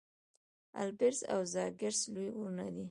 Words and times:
البرز 0.81 1.19
او 1.33 1.41
زاگرس 1.53 1.99
لوی 2.13 2.29
غرونه 2.35 2.65
دي. 2.75 2.79